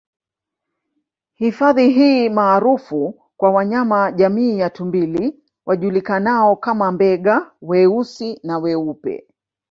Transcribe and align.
Hifadhi 1.33 1.89
hii 1.89 2.29
maarufu 2.29 3.21
kwa 3.37 3.51
wanyama 3.51 4.11
jamii 4.11 4.59
ya 4.59 4.69
tumbili 4.69 5.39
wajulikanao 5.65 6.55
kama 6.55 6.91
Mbega 6.91 7.51
weusi 7.61 8.39
na 8.43 8.57
weupe 8.57 9.27